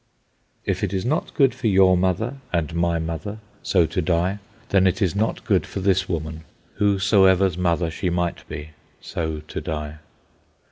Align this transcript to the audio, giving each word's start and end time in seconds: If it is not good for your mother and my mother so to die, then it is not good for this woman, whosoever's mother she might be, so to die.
If 0.65 0.83
it 0.83 0.93
is 0.93 1.05
not 1.05 1.31
good 1.35 1.53
for 1.53 1.67
your 1.67 1.95
mother 1.95 2.37
and 2.51 2.73
my 2.73 2.97
mother 2.97 3.37
so 3.61 3.85
to 3.85 4.01
die, 4.01 4.39
then 4.69 4.87
it 4.87 4.99
is 4.99 5.15
not 5.15 5.45
good 5.45 5.67
for 5.67 5.79
this 5.79 6.09
woman, 6.09 6.43
whosoever's 6.77 7.55
mother 7.55 7.91
she 7.91 8.09
might 8.09 8.43
be, 8.49 8.71
so 8.99 9.41
to 9.41 9.61
die. 9.61 9.97